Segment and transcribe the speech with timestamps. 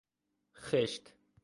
[0.65, 1.13] خشت